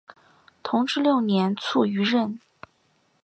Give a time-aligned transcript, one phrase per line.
[0.63, 2.39] 同治六年卒于任。